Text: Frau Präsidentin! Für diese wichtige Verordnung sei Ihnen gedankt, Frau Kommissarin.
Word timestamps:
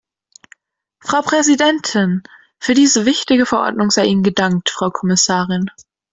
Frau 0.99 1.21
Präsidentin! 1.21 2.23
Für 2.59 2.73
diese 2.73 3.05
wichtige 3.05 3.45
Verordnung 3.45 3.91
sei 3.91 4.05
Ihnen 4.07 4.23
gedankt, 4.23 4.71
Frau 4.71 4.89
Kommissarin. 4.89 5.69